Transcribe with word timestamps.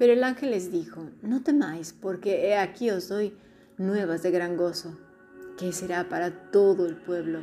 Pero 0.00 0.12
el 0.14 0.24
ángel 0.24 0.50
les 0.52 0.72
dijo, 0.72 1.10
no 1.20 1.42
temáis, 1.42 1.92
porque 1.92 2.48
he 2.48 2.56
aquí 2.56 2.90
os 2.90 3.10
doy 3.10 3.34
nuevas 3.76 4.22
de 4.22 4.30
gran 4.30 4.56
gozo, 4.56 4.98
que 5.58 5.74
será 5.74 6.08
para 6.08 6.50
todo 6.50 6.86
el 6.86 6.96
pueblo, 6.96 7.40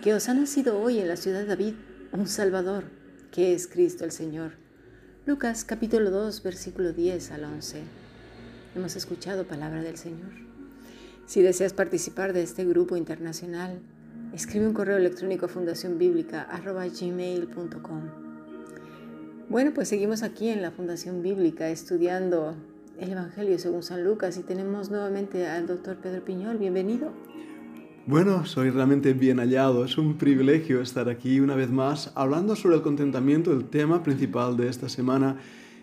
que 0.00 0.14
os 0.14 0.28
ha 0.28 0.34
nacido 0.34 0.80
hoy 0.80 1.00
en 1.00 1.08
la 1.08 1.16
ciudad 1.16 1.40
de 1.40 1.46
David 1.46 1.74
un 2.12 2.28
Salvador, 2.28 2.84
que 3.32 3.52
es 3.52 3.66
Cristo 3.66 4.04
el 4.04 4.12
Señor. 4.12 4.52
Lucas 5.26 5.64
capítulo 5.64 6.12
2, 6.12 6.40
versículo 6.44 6.92
10 6.92 7.32
al 7.32 7.42
11. 7.42 7.82
Hemos 8.76 8.94
escuchado 8.94 9.48
palabra 9.48 9.82
del 9.82 9.96
Señor. 9.96 10.30
Si 11.26 11.42
deseas 11.42 11.72
participar 11.72 12.32
de 12.32 12.44
este 12.44 12.64
grupo 12.64 12.96
internacional, 12.96 13.80
escribe 14.32 14.68
un 14.68 14.72
correo 14.72 14.98
electrónico 14.98 15.46
a 15.46 15.48
fundacionbiblica.gmail.com 15.48 18.27
bueno, 19.48 19.72
pues 19.74 19.88
seguimos 19.88 20.22
aquí 20.22 20.48
en 20.48 20.60
la 20.60 20.70
Fundación 20.70 21.22
Bíblica 21.22 21.70
estudiando 21.70 22.54
el 22.98 23.12
Evangelio 23.12 23.58
según 23.58 23.82
San 23.82 24.04
Lucas 24.04 24.36
y 24.36 24.42
tenemos 24.42 24.90
nuevamente 24.90 25.46
al 25.46 25.66
doctor 25.66 25.96
Pedro 25.96 26.22
Piñol. 26.22 26.58
Bienvenido. 26.58 27.12
Bueno, 28.06 28.44
soy 28.44 28.70
realmente 28.70 29.14
bien 29.14 29.38
hallado. 29.38 29.84
Es 29.84 29.96
un 29.96 30.18
privilegio 30.18 30.82
estar 30.82 31.08
aquí 31.08 31.40
una 31.40 31.54
vez 31.54 31.70
más 31.70 32.12
hablando 32.14 32.56
sobre 32.56 32.76
el 32.76 32.82
contentamiento, 32.82 33.52
el 33.52 33.64
tema 33.64 34.02
principal 34.02 34.56
de 34.56 34.68
esta 34.68 34.88
semana, 34.88 35.36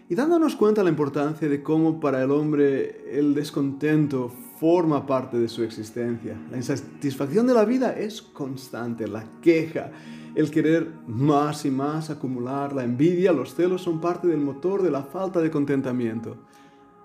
y 0.10 0.16
dándonos 0.16 0.56
cuenta 0.56 0.84
la 0.84 0.90
importancia 0.90 1.50
de 1.50 1.64
cómo 1.64 2.00
para 2.00 2.24
el 2.24 2.30
hombre 2.32 3.18
el 3.18 3.34
descontento 3.34 4.32
forma 4.60 5.06
parte 5.06 5.38
de 5.38 5.48
su 5.48 5.64
existencia. 5.64 6.38
La 6.50 6.58
insatisfacción 6.58 7.46
de 7.48 7.54
la 7.54 7.66
vida 7.66 7.92
es 7.98 8.22
constante, 8.22 9.08
la 9.08 9.24
queja 9.42 9.92
el 10.36 10.52
querer 10.52 10.94
más 11.08 11.66
y 11.66 11.72
más 11.72 12.10
acumular, 12.10 12.74
la 12.74 12.84
envidia, 12.84 13.32
los 13.32 13.56
celos 13.56 13.82
son 13.82 14.02
parte 14.02 14.28
del 14.28 14.42
motor 14.42 14.84
de 14.84 14.92
la 14.92 15.04
falta 15.04 15.40
de 15.40 15.50
contentamiento. 15.50 16.36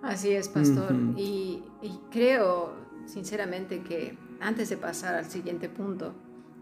Así 0.02 0.30
es, 0.30 0.48
pastor. 0.48 0.92
y, 1.16 1.62
creo, 2.10 2.74
sinceramente, 3.06 3.82
que 3.82 4.18
antes 4.40 4.68
de 4.68 4.76
pasar 4.76 5.14
al 5.14 5.26
siguiente 5.26 5.68
punto, 5.68 6.12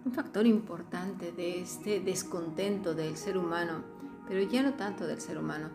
un 0.05 0.13
factor 0.13 0.47
importante 0.47 1.33
de 1.33 1.61
este 1.61 2.01
descontento 2.01 2.95
del 2.95 3.17
ser 3.17 3.39
humano, 3.39 3.83
pero 4.29 4.43
ya 4.43 4.63
no 4.63 4.75
tanto 4.75 5.07
del 5.07 5.21
ser 5.21 5.39
humano, 5.39 5.71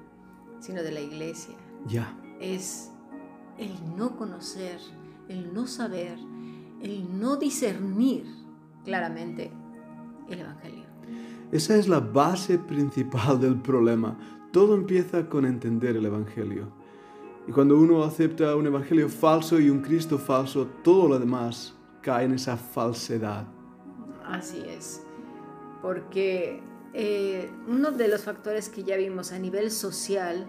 sino 0.59 0.83
de 0.83 0.91
la 0.91 1.01
iglesia, 1.01 1.55
ya. 1.87 2.15
es 2.39 2.91
el 3.57 3.71
no 3.97 4.15
conocer, 4.15 4.79
el 5.27 5.53
no 5.53 5.67
saber, 5.67 6.17
el 6.81 7.19
no 7.19 7.37
discernir 7.37 8.25
claramente 8.83 9.51
el 10.29 10.39
Evangelio. 10.39 10.83
Esa 11.51 11.75
es 11.75 11.87
la 11.87 11.99
base 11.99 12.57
principal 12.57 13.39
del 13.39 13.61
problema. 13.61 14.17
Todo 14.51 14.75
empieza 14.75 15.29
con 15.29 15.45
entender 15.45 15.95
el 15.95 16.05
Evangelio. 16.05 16.71
Y 17.47 17.51
cuando 17.51 17.77
uno 17.77 18.03
acepta 18.03 18.55
un 18.55 18.67
Evangelio 18.67 19.09
falso 19.09 19.59
y 19.59 19.69
un 19.69 19.81
Cristo 19.81 20.17
falso, 20.17 20.67
todo 20.83 21.09
lo 21.09 21.19
demás 21.19 21.75
cae 22.01 22.25
en 22.25 22.33
esa 22.33 22.57
falsedad. 22.57 23.45
Así 24.25 24.63
es. 24.65 25.03
Porque 25.81 26.61
eh, 26.93 27.51
uno 27.67 27.91
de 27.91 28.07
los 28.07 28.23
factores 28.23 28.69
que 28.69 28.83
ya 28.83 28.95
vimos 28.97 29.31
a 29.31 29.39
nivel 29.39 29.71
social 29.71 30.45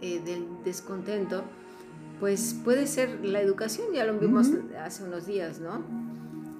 eh, 0.00 0.20
del 0.20 0.62
descontento, 0.64 1.44
pues 2.22 2.54
puede 2.62 2.86
ser 2.86 3.24
la 3.24 3.40
educación, 3.40 3.88
ya 3.92 4.04
lo 4.04 4.16
vimos 4.16 4.46
hace 4.78 5.02
unos 5.02 5.26
días, 5.26 5.58
¿no? 5.58 5.82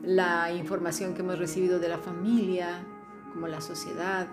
la 0.03 0.53
información 0.53 1.15
que 1.15 1.21
hemos 1.21 1.39
recibido 1.39 1.79
de 1.79 1.89
la 1.89 1.99
familia, 1.99 2.85
como 3.33 3.47
la 3.47 3.61
sociedad, 3.61 4.27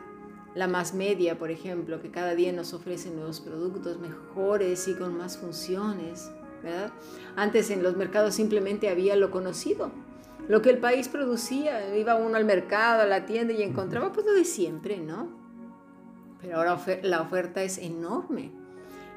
la 0.55 0.67
más 0.67 0.95
media, 0.95 1.37
por 1.37 1.51
ejemplo, 1.51 2.01
que 2.01 2.09
cada 2.09 2.33
día 2.33 2.51
nos 2.51 2.73
ofrece 2.73 3.11
nuevos 3.11 3.41
productos 3.41 3.99
mejores 3.99 4.87
y 4.87 4.95
con 4.95 5.15
más 5.15 5.37
funciones, 5.37 6.31
¿verdad? 6.63 6.91
Antes 7.35 7.69
en 7.69 7.83
los 7.83 7.95
mercados 7.95 8.33
simplemente 8.33 8.89
había 8.89 9.15
lo 9.15 9.29
conocido, 9.29 9.91
lo 10.47 10.63
que 10.63 10.71
el 10.71 10.79
país 10.79 11.09
producía, 11.09 11.95
iba 11.95 12.15
uno 12.15 12.37
al 12.37 12.45
mercado, 12.45 13.03
a 13.03 13.05
la 13.05 13.27
tienda 13.27 13.53
y 13.53 13.61
encontraba 13.61 14.11
pues 14.11 14.25
lo 14.25 14.33
de 14.33 14.45
siempre, 14.45 14.97
¿no? 14.97 15.29
Pero 16.41 16.57
ahora 16.57 16.79
la 17.03 17.21
oferta 17.21 17.61
es 17.61 17.77
enorme. 17.77 18.51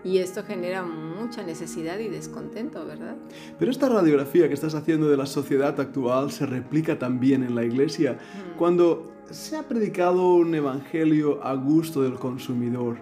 Y 0.05 0.19
esto 0.19 0.43
genera 0.43 0.83
mucha 0.83 1.43
necesidad 1.45 1.99
y 1.99 2.09
descontento, 2.09 2.85
¿verdad? 2.85 3.17
Pero 3.59 3.71
esta 3.71 3.89
radiografía 3.89 4.49
que 4.49 4.55
estás 4.55 4.75
haciendo 4.75 5.09
de 5.09 5.17
la 5.17 5.27
sociedad 5.27 5.79
actual 5.79 6.33
se 6.33 6.47
replica 6.47 6.99
también 6.99 7.45
en 7.45 7.55
la 7.55 7.65
iglesia. 7.65 8.19
Cuando 8.59 9.13
se 9.31 9.57
ha 9.57 9.63
predicado 9.63 10.35
un 10.35 10.55
evangelio 10.55 11.43
a 11.45 11.55
gusto 11.55 12.03
del 12.03 12.15
consumidor, 12.15 12.97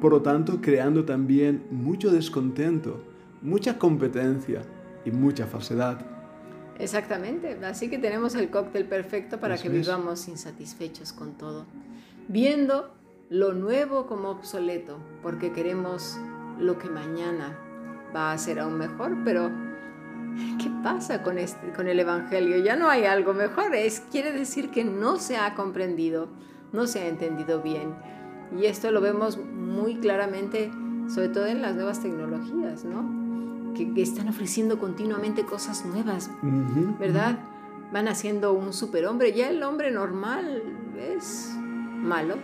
por 0.00 0.12
lo 0.12 0.22
tanto 0.22 0.60
creando 0.60 1.04
también 1.04 1.66
mucho 1.70 2.10
descontento, 2.10 3.02
mucha 3.42 3.78
competencia 3.78 4.62
y 5.04 5.10
mucha 5.10 5.46
falsedad. 5.46 5.98
Exactamente, 6.78 7.58
así 7.64 7.88
que 7.88 7.98
tenemos 7.98 8.34
el 8.34 8.50
cóctel 8.50 8.84
perfecto 8.84 9.40
para 9.40 9.56
que 9.56 9.68
vivamos 9.68 10.28
insatisfechos 10.28 11.12
con 11.12 11.32
todo, 11.38 11.64
viendo 12.28 12.90
lo 13.30 13.54
nuevo 13.54 14.06
como 14.06 14.28
obsoleto, 14.28 14.98
porque 15.22 15.52
queremos 15.52 16.18
lo 16.58 16.78
que 16.78 16.88
mañana 16.88 17.56
va 18.14 18.32
a 18.32 18.38
ser 18.38 18.60
aún 18.60 18.78
mejor, 18.78 19.16
pero 19.24 19.50
¿qué 20.60 20.70
pasa 20.82 21.22
con, 21.22 21.38
este, 21.38 21.72
con 21.72 21.88
el 21.88 22.00
Evangelio? 22.00 22.58
Ya 22.58 22.76
no 22.76 22.88
hay 22.88 23.04
algo 23.04 23.34
mejor, 23.34 23.74
es, 23.74 24.00
quiere 24.10 24.32
decir 24.32 24.70
que 24.70 24.84
no 24.84 25.16
se 25.16 25.36
ha 25.36 25.54
comprendido, 25.54 26.28
no 26.72 26.86
se 26.86 27.00
ha 27.00 27.08
entendido 27.08 27.62
bien. 27.62 27.94
Y 28.56 28.66
esto 28.66 28.90
lo 28.90 29.00
vemos 29.00 29.38
muy 29.38 29.96
claramente, 29.96 30.70
sobre 31.08 31.28
todo 31.28 31.46
en 31.46 31.62
las 31.62 31.74
nuevas 31.74 32.00
tecnologías, 32.00 32.84
¿no? 32.84 33.74
Que, 33.74 33.92
están 34.00 34.28
ofreciendo 34.28 34.78
continuamente 34.78 35.44
cosas 35.44 35.84
nuevas, 35.84 36.30
¿verdad? 36.98 37.38
Van 37.92 38.08
haciendo 38.08 38.52
un 38.52 38.72
superhombre. 38.72 39.32
Ya 39.32 39.50
el 39.50 39.62
hombre 39.62 39.90
normal 39.90 40.62
es 40.96 41.54
malo, 41.58 42.36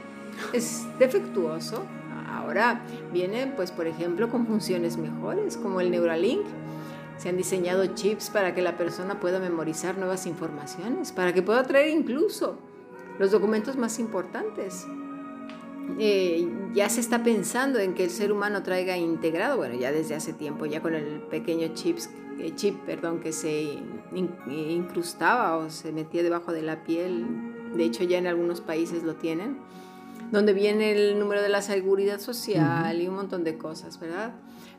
es 0.52 0.86
defectuoso, 0.98 1.84
Ahora 2.32 2.82
vienen, 3.12 3.52
pues, 3.54 3.70
por 3.70 3.86
ejemplo, 3.86 4.28
con 4.30 4.46
funciones 4.46 4.96
mejores, 4.96 5.56
como 5.56 5.80
el 5.80 5.90
Neuralink. 5.90 6.44
Se 7.18 7.28
han 7.28 7.36
diseñado 7.36 7.86
chips 7.94 8.30
para 8.30 8.54
que 8.54 8.62
la 8.62 8.76
persona 8.76 9.20
pueda 9.20 9.38
memorizar 9.38 9.98
nuevas 9.98 10.26
informaciones, 10.26 11.12
para 11.12 11.32
que 11.32 11.42
pueda 11.42 11.62
traer 11.62 11.90
incluso 11.90 12.56
los 13.18 13.30
documentos 13.30 13.76
más 13.76 13.98
importantes. 13.98 14.86
Eh, 15.98 16.48
ya 16.74 16.88
se 16.88 17.00
está 17.00 17.22
pensando 17.22 17.78
en 17.78 17.94
que 17.94 18.04
el 18.04 18.10
ser 18.10 18.32
humano 18.32 18.62
traiga 18.62 18.96
integrado, 18.96 19.58
bueno, 19.58 19.74
ya 19.74 19.92
desde 19.92 20.14
hace 20.14 20.32
tiempo, 20.32 20.64
ya 20.66 20.80
con 20.80 20.94
el 20.94 21.20
pequeño 21.22 21.68
chips, 21.74 22.10
eh, 22.38 22.52
chip 22.54 22.76
perdón, 22.86 23.20
que 23.20 23.32
se 23.32 23.78
incrustaba 24.48 25.56
o 25.56 25.70
se 25.70 25.92
metía 25.92 26.22
debajo 26.22 26.52
de 26.52 26.62
la 26.62 26.82
piel. 26.82 27.26
De 27.74 27.84
hecho, 27.84 28.04
ya 28.04 28.18
en 28.18 28.26
algunos 28.26 28.60
países 28.60 29.02
lo 29.02 29.16
tienen 29.16 29.58
donde 30.32 30.54
viene 30.54 30.92
el 30.92 31.18
número 31.18 31.42
de 31.42 31.50
la 31.50 31.60
seguridad 31.60 32.18
social 32.18 33.00
y 33.00 33.06
un 33.06 33.14
montón 33.14 33.44
de 33.44 33.58
cosas, 33.58 34.00
¿verdad? 34.00 34.32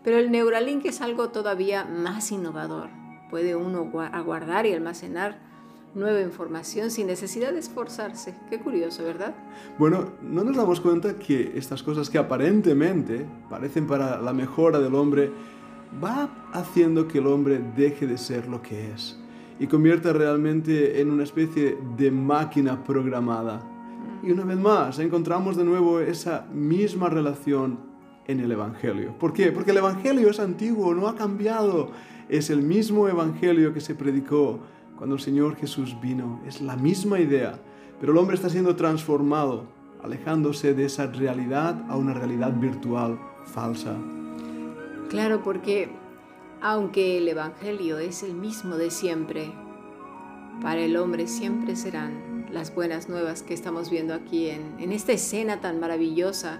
Pero 0.04 0.18
el 0.18 0.32
Neuralink 0.32 0.84
es 0.86 1.00
algo 1.00 1.30
todavía 1.30 1.86
más 1.86 2.32
innovador. 2.32 2.90
Puede 3.30 3.56
uno 3.56 3.90
aguardar 4.12 4.66
y 4.66 4.74
almacenar 4.74 5.40
nueva 5.94 6.22
información 6.22 6.90
sin 6.90 7.06
necesidad 7.06 7.54
de 7.54 7.60
esforzarse. 7.60 8.34
Qué 8.50 8.60
curioso, 8.60 9.04
¿verdad? 9.04 9.36
Bueno, 9.78 10.14
no 10.24 10.44
nos 10.44 10.58
damos 10.58 10.82
cuenta 10.82 11.16
que 11.18 11.54
estas 11.56 11.84
cosas 11.84 12.10
que 12.10 12.18
aparentemente 12.18 13.28
parecen 13.48 13.86
para 13.86 14.20
la 14.20 14.34
mejora 14.34 14.80
del 14.80 14.96
hombre, 14.96 15.32
va 16.04 16.50
haciendo 16.52 17.08
que 17.08 17.20
el 17.20 17.28
hombre 17.28 17.62
deje 17.78 18.08
de 18.08 18.18
ser 18.18 18.48
lo 18.48 18.64
que 18.64 18.92
es 18.92 19.20
y 19.60 19.68
convierta 19.68 20.12
realmente 20.14 21.00
en 21.00 21.12
una 21.12 21.24
especie 21.24 21.78
de 21.96 22.10
máquina 22.10 22.84
programada 22.84 23.73
y 24.24 24.32
una 24.32 24.46
vez 24.46 24.58
más 24.58 25.00
encontramos 25.00 25.58
de 25.58 25.66
nuevo 25.66 26.00
esa 26.00 26.48
misma 26.54 27.10
relación 27.10 27.78
en 28.26 28.40
el 28.40 28.54
Evangelio. 28.54 29.18
¿Por 29.20 29.34
qué? 29.34 29.52
Porque 29.52 29.72
el 29.72 29.78
Evangelio 29.78 30.30
es 30.30 30.40
antiguo, 30.40 30.96
no 30.96 31.10
ha 31.10 31.16
cambiado. 31.16 31.92
Es 32.30 32.50
el 32.50 32.62
mismo 32.62 33.10
Evangelio 33.10 33.74
que 33.74 33.82
se 33.82 33.96
predicó 33.96 34.60
cuando 34.98 35.16
el 35.16 35.22
Señor 35.22 35.58
Jesús 35.58 35.98
vino. 36.02 36.40
Es 36.48 36.62
la 36.62 36.78
misma 36.78 37.20
idea, 37.20 37.60
pero 38.00 38.14
el 38.14 38.18
hombre 38.18 38.36
está 38.36 38.50
siendo 38.50 38.78
transformado, 38.78 39.66
alejándose 40.02 40.74
de 40.74 40.86
esa 40.86 41.08
realidad 41.08 41.84
a 41.90 41.98
una 41.98 42.14
realidad 42.14 42.54
virtual 42.54 43.20
falsa. 43.44 43.98
Claro, 45.10 45.44
porque 45.44 45.90
aunque 46.62 47.18
el 47.18 47.28
Evangelio 47.28 48.00
es 48.00 48.24
el 48.24 48.36
mismo 48.36 48.78
de 48.78 48.90
siempre, 48.90 49.52
para 50.62 50.80
el 50.80 50.96
hombre 50.96 51.28
siempre 51.28 51.76
serán 51.76 52.33
las 52.54 52.74
buenas 52.74 53.10
nuevas 53.10 53.42
que 53.42 53.56
estamos 53.56 53.90
viendo 53.90 54.14
aquí 54.14 54.50
en, 54.50 54.92
esta 54.92 55.12
escena 55.12 55.60
tan 55.60 55.80
maravillosa 55.80 56.60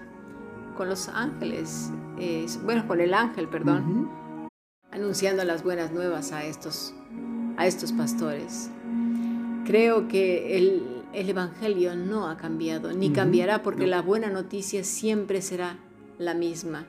con 0.76 0.88
los 0.88 1.08
ángeles, 1.08 1.90
bueno, 2.64 2.86
con 2.88 3.00
el 3.00 3.14
ángel, 3.14 3.48
perdón, 3.48 4.10
anunciando 4.90 5.44
las 5.44 5.62
buenas 5.62 5.92
nuevas 5.92 6.32
a 6.32 6.44
estos, 6.44 6.94
a 7.56 7.68
estos 7.68 7.92
pastores. 7.92 8.70
Creo 9.64 10.08
que 10.08 10.58
el, 10.58 10.90
Evangelio 11.12 11.94
no 11.94 12.28
ha 12.28 12.36
cambiado, 12.36 12.92
ni 12.92 13.12
cambiará, 13.12 13.62
porque 13.62 13.86
la 13.86 14.02
buena 14.02 14.30
noticia 14.30 14.82
siempre 14.82 15.42
será 15.42 15.78
la 16.18 16.34
misma. 16.34 16.86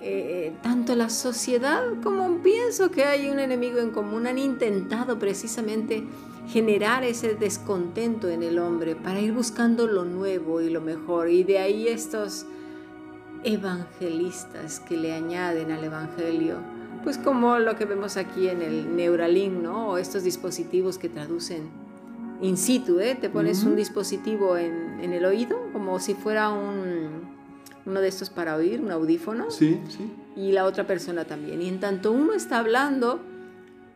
eh, 0.00 0.54
tanto 0.62 0.94
la 0.94 1.10
sociedad 1.10 1.82
como 2.02 2.42
pienso 2.42 2.90
que 2.90 3.04
hay 3.04 3.28
un 3.28 3.38
enemigo 3.38 3.80
en 3.80 3.90
común 3.90 4.26
han 4.26 4.38
intentado 4.38 5.18
precisamente 5.18 6.04
generar 6.48 7.04
ese 7.04 7.34
descontento 7.34 8.28
en 8.28 8.42
el 8.42 8.58
hombre 8.58 8.96
para 8.96 9.20
ir 9.20 9.32
buscando 9.32 9.86
lo 9.86 10.04
nuevo 10.04 10.60
y 10.60 10.70
lo 10.70 10.80
mejor. 10.80 11.30
Y 11.30 11.44
de 11.44 11.58
ahí 11.58 11.88
estos 11.88 12.46
evangelistas 13.44 14.80
que 14.80 14.96
le 14.96 15.12
añaden 15.12 15.70
al 15.70 15.84
Evangelio, 15.84 16.56
pues 17.02 17.18
como 17.18 17.58
lo 17.58 17.76
que 17.76 17.84
vemos 17.84 18.16
aquí 18.16 18.48
en 18.48 18.62
el 18.62 18.96
Neuralink, 18.96 19.52
¿no? 19.52 19.90
O 19.90 19.98
estos 19.98 20.24
dispositivos 20.24 20.98
que 20.98 21.08
traducen 21.08 21.68
in 22.40 22.56
situ, 22.56 23.00
¿eh? 23.00 23.16
Te 23.20 23.30
pones 23.30 23.64
un 23.64 23.76
dispositivo 23.76 24.56
en, 24.56 25.00
en, 25.00 25.12
el 25.12 25.24
oído 25.24 25.58
como 25.72 26.00
si 26.00 26.14
fuera 26.14 26.50
un, 26.50 27.22
uno 27.86 28.00
de 28.00 28.08
estos 28.08 28.30
para 28.30 28.56
oír, 28.56 28.80
un 28.80 28.90
audífono. 28.90 29.50
Sí, 29.50 29.80
sí. 29.88 30.10
Y 30.36 30.52
la 30.52 30.64
otra 30.64 30.86
persona 30.86 31.24
también. 31.24 31.62
Y 31.62 31.68
en 31.68 31.80
tanto 31.80 32.10
uno 32.12 32.32
está 32.32 32.58
hablando, 32.58 33.20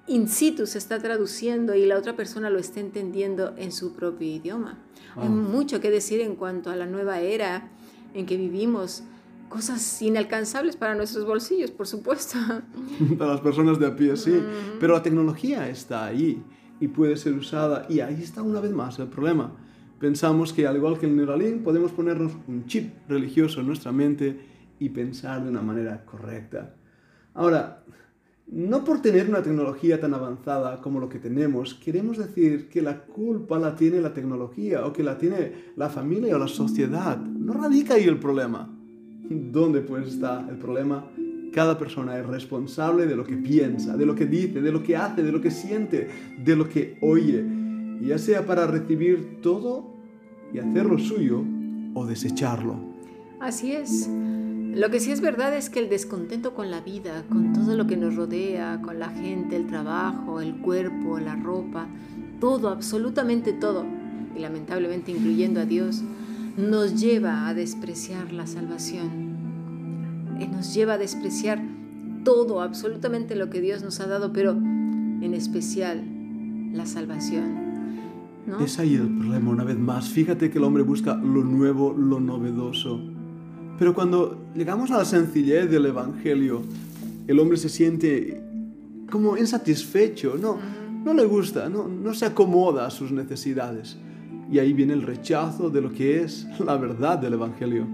in 0.09 0.29
situ 0.29 0.67
se 0.67 0.79
está 0.79 0.99
traduciendo 0.99 1.75
y 1.75 1.85
la 1.87 1.97
otra 1.99 2.17
persona 2.17 2.51
lo 2.51 2.59
está 2.59 2.81
entendiendo 2.81 3.55
en 3.57 3.73
su 3.73 3.93
propio 3.93 4.27
idioma. 4.27 4.79
Hay 5.17 5.29
ah. 5.29 5.31
mucho 5.31 5.81
que 5.81 5.91
decir 5.91 6.21
en 6.21 6.37
cuanto 6.37 6.71
a 6.71 6.77
la 6.77 6.87
nueva 6.87 7.21
era 7.21 7.71
en 8.15 8.27
que 8.27 8.37
vivimos 8.37 9.03
cosas 9.49 10.03
inalcanzables 10.03 10.77
para 10.77 10.95
nuestros 10.95 11.25
bolsillos, 11.25 11.71
por 11.71 11.87
supuesto. 11.87 12.39
para 13.19 13.33
las 13.33 13.41
personas 13.41 13.79
de 13.79 13.87
a 13.87 13.97
pie, 13.97 14.17
sí. 14.17 14.43
Pero 14.81 14.95
la 14.95 15.03
tecnología 15.03 15.69
está 15.69 16.07
ahí 16.07 16.43
y 16.81 16.89
puede 16.89 17.17
ser 17.17 17.35
usada. 17.35 17.87
Y 17.89 18.01
ahí 18.01 18.23
está 18.23 18.43
una 18.43 18.61
vez 18.61 18.73
más 18.73 18.99
el 18.99 19.09
problema. 19.09 19.53
Pensamos 19.99 20.53
que 20.53 20.67
al 20.67 20.77
igual 20.77 20.99
que 20.99 21.07
el 21.07 21.17
Neuralink 21.17 21.63
podemos 21.63 21.93
ponernos 21.93 22.33
un 22.47 22.67
chip 22.67 22.95
religioso 23.09 23.61
en 23.61 23.67
nuestra 23.67 23.91
mente 23.91 24.39
y 24.79 24.91
pensar 24.91 25.43
de 25.43 25.51
una 25.51 25.63
manera 25.63 26.05
correcta. 26.05 26.75
Ahora, 27.35 27.83
no 28.51 28.85
por 28.85 29.03
tener 29.03 29.29
una 29.29 29.43
tecnología 29.43 30.01
tan 30.01 30.15
avanzada 30.15 30.81
como 30.81 31.01
lo 31.01 31.09
que 31.09 31.19
tenemos, 31.19 31.75
queremos 31.75 32.17
decir 32.17 32.69
que 32.69 32.81
la 32.81 33.03
culpa 33.05 33.59
la 33.59 33.77
tiene 33.77 34.01
la 34.01 34.15
tecnología 34.15 34.87
o 34.87 34.93
que 34.93 35.03
la 35.03 35.19
tiene 35.19 35.53
la 35.77 35.91
familia 35.91 36.35
o 36.35 36.39
la 36.39 36.49
sociedad. 36.49 37.19
No 37.19 37.53
radica 37.53 37.95
ahí 37.95 38.05
el 38.05 38.19
problema. 38.19 38.75
¿Dónde 39.29 39.81
pues 39.83 40.09
está 40.09 40.47
el 40.49 40.57
problema? 40.57 41.05
Cada 41.53 41.79
persona 41.79 42.19
es 42.19 42.27
responsable 42.27 43.07
de 43.07 43.17
lo 43.17 43.25
que 43.25 43.37
piensa, 43.37 43.97
de 43.97 44.07
lo 44.07 44.15
que 44.15 44.27
dice, 44.27 44.63
de 44.63 44.73
lo 44.73 44.83
que 44.83 44.97
hace, 44.97 45.23
de 45.23 45.33
lo 45.33 45.41
que 45.41 45.51
siente, 45.51 46.09
de 46.43 46.57
lo 46.57 46.69
que 46.69 46.97
oye, 47.03 47.45
ya 48.01 48.19
sea 48.19 48.47
para 48.47 48.67
recibir 48.67 49.41
todo 49.43 49.95
y 50.53 50.59
hacerlo 50.59 50.99
suyo 50.99 51.45
o 51.95 52.07
desecharlo. 52.07 52.77
Así 53.41 53.73
es. 53.73 54.09
Lo 54.75 54.91
que 54.91 55.01
sí 55.01 55.11
es 55.11 55.21
verdad 55.21 55.57
es 55.57 55.71
que 55.71 55.81
el 55.81 55.89
descontento 55.89 56.55
con 56.55 56.71
la 56.71 56.81
vida, 56.81 57.25
con 57.29 57.53
todo 57.53 57.77
lo 57.77 57.87
que 57.87 57.97
nos 57.97 58.15
rodea, 58.15 58.81
con 58.83 58.99
la 58.99 59.09
gente, 59.09 59.57
el 59.57 59.67
trabajo, 59.67 60.41
el 60.41 60.57
cuerpo, 60.57 61.19
la 61.19 61.37
ropa, 61.37 61.89
todo, 62.41 62.69
absolutamente 62.69 63.53
todo, 63.53 63.85
y 64.37 64.41
lamentablemente 64.41 65.11
incluyendo 65.11 65.61
a 65.61 65.65
Dios, 65.65 66.03
nos 66.57 67.01
lleva 67.01 67.49
a 67.49 67.55
despreciar 67.55 68.33
la 68.33 68.47
salvación. 68.47 69.29
Nos 70.53 70.75
lleva 70.75 70.95
a 70.95 70.99
despreciar 70.99 71.61
todo, 72.25 72.61
absolutamente 72.61 73.37
lo 73.37 73.51
que 73.51 73.61
Dios 73.61 73.83
nos 73.83 74.01
ha 74.01 74.07
dado, 74.07 74.33
pero 74.33 74.53
en 74.53 75.35
especial 75.35 76.05
la 76.73 76.87
salvación. 76.87 77.69
Es 78.61 78.79
ahí 78.79 78.95
el 78.95 79.09
problema 79.19 79.51
una 79.51 79.65
vez 79.65 79.79
más. 79.79 80.09
Fíjate 80.09 80.51
que 80.51 80.59
el 80.59 80.65
hombre 80.65 80.83
busca 80.83 81.17
lo 81.17 81.45
nuevo, 81.45 81.93
lo 81.93 82.21
novedoso. 82.21 83.18
Pero 83.79 83.95
cuando 83.95 84.47
llegamos 84.55 84.91
a 84.91 84.99
la 84.99 85.05
sencillez 85.05 85.71
del 85.71 85.87
Evangelio, 85.87 86.63
el 87.27 87.39
hombre 87.39 87.57
se 87.57 87.69
siente 87.69 88.43
como 89.11 89.37
insatisfecho, 89.37 90.37
no, 90.37 90.59
no 91.05 91.15
le 91.15 91.25
gusta, 91.25 91.69
no, 91.69 91.87
no 91.89 92.13
se 92.15 92.27
acomoda 92.27 92.87
a 92.87 92.91
sus 92.91 93.13
necesidades. 93.13 93.97
Y 94.51 94.59
ahí 94.59 94.73
viene 94.73 94.95
el 94.95 95.03
rechazo 95.03 95.71
de 95.71 95.81
lo 95.81 95.93
que 95.93 96.23
es 96.23 96.47
la 96.59 96.77
verdad 96.77 97.19
del 97.19 97.35
Evangelio. 97.35 97.87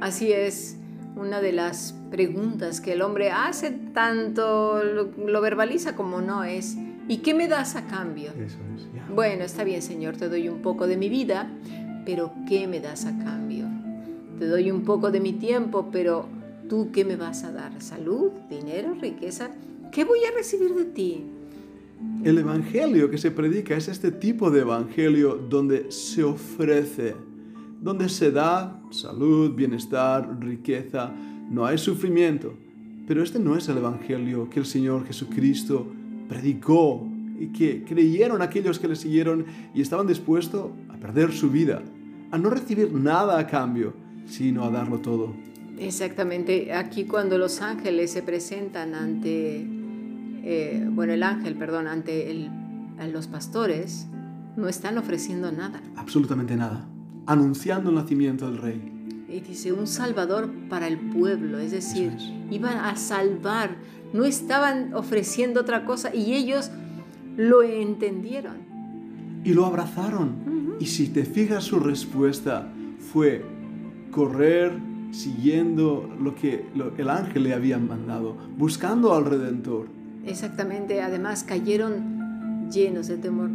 Así 0.00 0.32
es, 0.32 0.76
una 1.16 1.40
de 1.40 1.52
las 1.52 1.94
preguntas 2.10 2.80
que 2.80 2.92
el 2.92 3.02
hombre 3.02 3.30
hace 3.30 3.70
tanto, 3.70 4.82
lo, 4.82 5.40
verbaliza 5.40 5.94
como 5.94 6.20
no, 6.20 6.44
es, 6.44 6.76
¿y 7.08 7.18
qué 7.18 7.34
me 7.34 7.48
das 7.48 7.76
a 7.76 7.86
cambio? 7.86 8.32
Eso 8.32 8.58
es, 8.76 8.88
Bueno, 9.14 9.44
está 9.44 9.64
bien, 9.64 9.80
Señor, 9.80 10.16
te 10.16 10.28
doy 10.28 10.48
un 10.48 10.60
poco 10.60 10.86
de 10.86 10.96
mi 10.96 11.08
vida, 11.08 11.50
pero 12.04 12.32
¿qué 12.48 12.66
me 12.66 12.80
das 12.80 13.06
a 13.06 13.16
cambio? 13.18 13.71
Te 14.42 14.48
doy 14.48 14.72
un 14.72 14.82
poco 14.82 15.12
de 15.12 15.20
mi 15.20 15.34
tiempo, 15.34 15.90
pero 15.92 16.26
¿tú 16.68 16.90
qué 16.92 17.04
me 17.04 17.14
vas 17.14 17.44
a 17.44 17.52
dar? 17.52 17.80
¿Salud? 17.80 18.32
¿Dinero? 18.50 18.92
¿Riqueza? 19.00 19.52
¿Qué 19.92 20.04
voy 20.04 20.18
a 20.24 20.36
recibir 20.36 20.74
de 20.74 20.84
ti? 20.86 21.22
El 22.24 22.38
evangelio 22.38 23.08
que 23.08 23.18
se 23.18 23.30
predica 23.30 23.76
es 23.76 23.86
este 23.86 24.10
tipo 24.10 24.50
de 24.50 24.62
evangelio 24.62 25.36
donde 25.36 25.92
se 25.92 26.24
ofrece, 26.24 27.14
donde 27.80 28.08
se 28.08 28.32
da 28.32 28.82
salud, 28.90 29.54
bienestar, 29.54 30.36
riqueza, 30.40 31.12
no 31.48 31.64
hay 31.64 31.78
sufrimiento. 31.78 32.52
Pero 33.06 33.22
este 33.22 33.38
no 33.38 33.56
es 33.56 33.68
el 33.68 33.78
evangelio 33.78 34.50
que 34.50 34.58
el 34.58 34.66
Señor 34.66 35.06
Jesucristo 35.06 35.86
predicó 36.28 37.06
y 37.38 37.52
que 37.52 37.84
creyeron 37.84 38.42
aquellos 38.42 38.80
que 38.80 38.88
le 38.88 38.96
siguieron 38.96 39.46
y 39.72 39.82
estaban 39.82 40.08
dispuestos 40.08 40.72
a 40.88 40.96
perder 40.96 41.30
su 41.30 41.48
vida, 41.48 41.80
a 42.32 42.38
no 42.38 42.50
recibir 42.50 42.92
nada 42.92 43.38
a 43.38 43.46
cambio, 43.46 44.01
sino 44.26 44.64
a 44.64 44.70
darlo 44.70 44.98
todo. 44.98 45.34
Exactamente, 45.78 46.72
aquí 46.72 47.04
cuando 47.04 47.38
los 47.38 47.60
ángeles 47.60 48.12
se 48.12 48.22
presentan 48.22 48.94
ante 48.94 49.66
eh, 50.44 50.88
bueno, 50.90 51.12
el 51.12 51.22
ángel, 51.22 51.54
perdón, 51.54 51.86
ante 51.86 52.50
los 53.12 53.26
pastores, 53.28 54.06
no 54.56 54.68
están 54.68 54.98
ofreciendo 54.98 55.52
nada. 55.52 55.80
Absolutamente 55.96 56.56
nada. 56.56 56.86
Anunciando 57.26 57.90
el 57.90 57.96
nacimiento 57.96 58.50
del 58.50 58.58
rey. 58.58 58.92
Y 59.28 59.40
dice, 59.40 59.72
un 59.72 59.86
salvador 59.86 60.50
para 60.68 60.88
el 60.88 60.98
pueblo, 60.98 61.58
es 61.58 61.70
decir, 61.70 62.12
iban 62.50 62.76
a 62.76 62.96
salvar, 62.96 63.76
no 64.12 64.24
estaban 64.24 64.92
ofreciendo 64.94 65.60
otra 65.60 65.84
cosa 65.84 66.14
y 66.14 66.34
ellos 66.34 66.70
lo 67.36 67.62
entendieron. 67.62 68.56
Y 69.44 69.54
lo 69.54 69.64
abrazaron. 69.64 70.76
Y 70.80 70.86
si 70.86 71.08
te 71.08 71.24
fijas 71.24 71.64
su 71.64 71.78
respuesta 71.78 72.70
fue 73.12 73.44
correr 74.12 74.78
siguiendo 75.10 76.08
lo 76.20 76.36
que 76.36 76.66
el 76.96 77.10
ángel 77.10 77.42
le 77.42 77.54
había 77.54 77.78
mandado, 77.78 78.36
buscando 78.56 79.12
al 79.14 79.24
Redentor. 79.24 79.88
Exactamente, 80.24 81.02
además 81.02 81.42
cayeron 81.42 82.70
llenos 82.70 83.08
de 83.08 83.16
temor. 83.16 83.50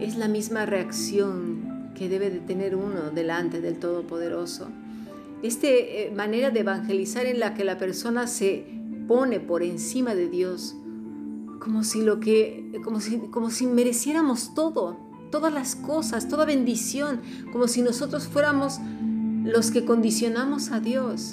Es 0.00 0.16
la 0.16 0.28
misma 0.28 0.64
reacción 0.64 1.92
que 1.94 2.08
debe 2.08 2.30
de 2.30 2.40
tener 2.40 2.74
uno 2.74 3.10
delante 3.14 3.60
del 3.60 3.78
Todopoderoso. 3.78 4.68
Esta 5.42 5.68
eh, 5.68 6.12
manera 6.14 6.50
de 6.50 6.60
evangelizar 6.60 7.26
en 7.26 7.38
la 7.38 7.54
que 7.54 7.64
la 7.64 7.78
persona 7.78 8.26
se 8.26 8.64
pone 9.06 9.40
por 9.40 9.62
encima 9.62 10.14
de 10.14 10.28
Dios, 10.28 10.76
como 11.60 11.84
si 11.84 12.02
lo 12.02 12.20
que, 12.20 12.72
como 12.84 13.00
si, 13.00 13.18
como 13.18 13.50
si 13.50 13.66
mereciéramos 13.66 14.54
todo, 14.54 14.98
todas 15.30 15.52
las 15.52 15.76
cosas, 15.76 16.28
toda 16.28 16.44
bendición, 16.44 17.20
como 17.52 17.68
si 17.68 17.82
nosotros 17.82 18.28
fuéramos 18.28 18.80
los 19.42 19.70
que 19.70 19.84
condicionamos 19.84 20.70
a 20.70 20.80
Dios. 20.80 21.32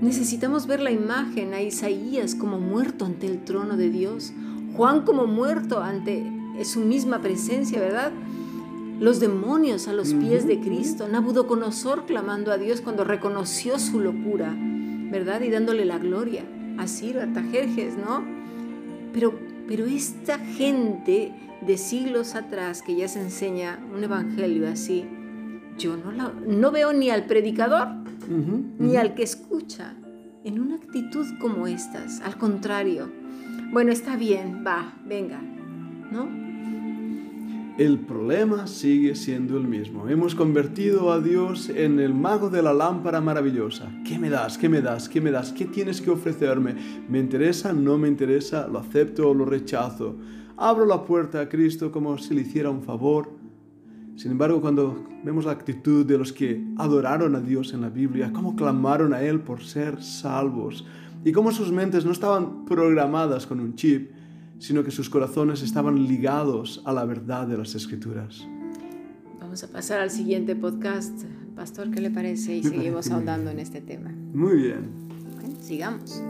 Necesitamos 0.00 0.66
ver 0.66 0.80
la 0.80 0.90
imagen 0.90 1.54
a 1.54 1.62
Isaías 1.62 2.34
como 2.34 2.58
muerto 2.58 3.06
ante 3.06 3.26
el 3.26 3.42
trono 3.44 3.76
de 3.76 3.90
Dios, 3.90 4.32
Juan 4.76 5.02
como 5.02 5.26
muerto 5.26 5.82
ante 5.82 6.24
su 6.64 6.80
misma 6.80 7.20
presencia, 7.20 7.80
¿verdad? 7.80 8.12
Los 9.00 9.20
demonios 9.20 9.88
a 9.88 9.92
los 9.92 10.12
pies 10.14 10.46
de 10.46 10.60
Cristo, 10.60 11.08
Nabucodonosor 11.08 12.06
clamando 12.06 12.52
a 12.52 12.58
Dios 12.58 12.80
cuando 12.80 13.04
reconoció 13.04 13.78
su 13.78 14.00
locura, 14.00 14.54
¿verdad? 14.56 15.40
Y 15.42 15.50
dándole 15.50 15.84
la 15.84 15.98
gloria 15.98 16.44
a 16.78 16.86
Ciro, 16.86 17.22
a 17.22 17.26
Tajerjes, 17.32 17.96
¿no? 17.96 18.24
Pero, 19.12 19.38
pero 19.66 19.86
esta 19.86 20.38
gente 20.38 21.32
de 21.60 21.78
siglos 21.78 22.34
atrás 22.34 22.82
que 22.82 22.96
ya 22.96 23.08
se 23.08 23.20
enseña 23.20 23.78
un 23.94 24.04
evangelio 24.04 24.68
así, 24.68 25.06
yo 25.78 25.96
no, 25.96 26.12
la, 26.12 26.32
no 26.46 26.70
veo 26.70 26.92
ni 26.92 27.10
al 27.10 27.26
predicador 27.26 27.88
ni 28.78 28.96
al 28.96 29.14
que 29.14 29.22
escucha 29.22 29.94
en 30.44 30.60
una 30.60 30.76
actitud 30.76 31.26
como 31.40 31.66
estas. 31.66 32.20
Al 32.20 32.36
contrario, 32.36 33.08
bueno, 33.72 33.92
está 33.92 34.16
bien, 34.16 34.64
va, 34.66 34.94
venga, 35.06 35.40
¿no? 36.10 36.44
El 37.76 37.98
problema 37.98 38.68
sigue 38.68 39.16
siendo 39.16 39.58
el 39.58 39.66
mismo. 39.66 40.08
Hemos 40.08 40.36
convertido 40.36 41.10
a 41.10 41.20
Dios 41.20 41.68
en 41.68 41.98
el 41.98 42.14
mago 42.14 42.48
de 42.48 42.62
la 42.62 42.72
lámpara 42.72 43.20
maravillosa. 43.20 43.90
¿Qué 44.06 44.16
me 44.16 44.30
das? 44.30 44.58
¿Qué 44.58 44.68
me 44.68 44.80
das? 44.80 45.08
¿Qué 45.08 45.20
me 45.20 45.32
das? 45.32 45.52
¿Qué 45.52 45.64
tienes 45.64 46.00
que 46.00 46.10
ofrecerme? 46.10 46.76
¿Me 47.08 47.18
interesa? 47.18 47.72
¿No 47.72 47.98
me 47.98 48.06
interesa? 48.06 48.68
¿Lo 48.68 48.78
acepto 48.78 49.28
o 49.28 49.34
lo 49.34 49.44
rechazo? 49.44 50.14
Abro 50.56 50.86
la 50.86 51.04
puerta 51.04 51.40
a 51.40 51.48
Cristo 51.48 51.90
como 51.90 52.16
si 52.16 52.34
le 52.34 52.42
hiciera 52.42 52.70
un 52.70 52.82
favor 52.82 53.32
sin 54.16 54.30
embargo, 54.30 54.60
cuando 54.60 55.06
vemos 55.24 55.44
la 55.44 55.52
actitud 55.52 56.06
de 56.06 56.18
los 56.18 56.32
que 56.32 56.64
adoraron 56.78 57.34
a 57.34 57.40
Dios 57.40 57.72
en 57.72 57.80
la 57.80 57.88
Biblia, 57.88 58.32
cómo 58.32 58.54
clamaron 58.54 59.12
a 59.12 59.22
Él 59.22 59.40
por 59.40 59.62
ser 59.62 60.02
salvos, 60.02 60.84
y 61.24 61.32
cómo 61.32 61.50
sus 61.52 61.72
mentes 61.72 62.04
no 62.04 62.12
estaban 62.12 62.64
programadas 62.64 63.46
con 63.46 63.58
un 63.58 63.74
chip, 63.74 64.10
sino 64.58 64.84
que 64.84 64.90
sus 64.90 65.08
corazones 65.08 65.62
estaban 65.62 66.06
ligados 66.06 66.82
a 66.84 66.92
la 66.92 67.04
verdad 67.04 67.46
de 67.46 67.56
las 67.56 67.74
escrituras. 67.74 68.46
Vamos 69.40 69.62
a 69.64 69.68
pasar 69.68 70.00
al 70.00 70.10
siguiente 70.10 70.54
podcast. 70.54 71.24
Pastor, 71.56 71.90
¿qué 71.90 72.00
le 72.00 72.10
parece? 72.10 72.56
Y 72.56 72.62
seguimos 72.62 73.10
ahondando 73.10 73.50
en 73.50 73.58
este 73.58 73.80
tema. 73.80 74.10
Muy 74.32 74.56
bien. 74.56 74.90
sigamos. 75.60 76.20